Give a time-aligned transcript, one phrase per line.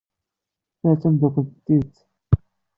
[0.79, 1.97] Ta d tameddakelt n tidet.